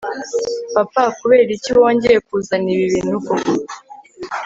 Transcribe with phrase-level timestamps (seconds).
[0.75, 3.51] papa, kuberiki wongeye kuzana ibi bintu koko